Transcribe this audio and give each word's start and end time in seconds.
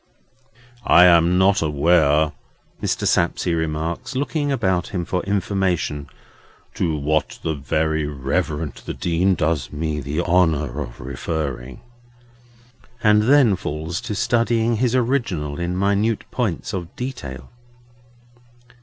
"I 0.83 1.05
am 1.05 1.37
not 1.37 1.61
aware," 1.61 2.31
Mr. 2.81 3.05
Sapsea 3.05 3.55
remarks, 3.55 4.15
looking 4.15 4.51
about 4.51 4.87
him 4.87 5.05
for 5.05 5.21
information, 5.25 6.07
"to 6.73 6.97
what 6.97 7.37
the 7.43 7.53
Very 7.53 8.07
Reverend 8.07 8.73
the 8.87 8.95
Dean 8.95 9.35
does 9.35 9.71
me 9.71 9.99
the 9.99 10.21
honour 10.21 10.79
of 10.81 10.99
referring." 11.01 11.81
And 13.03 13.29
then 13.29 13.55
falls 13.55 14.01
to 14.01 14.15
studying 14.15 14.77
his 14.77 14.95
original 14.95 15.59
in 15.59 15.77
minute 15.77 16.23
points 16.31 16.73
of 16.73 16.95
detail. 16.95 17.51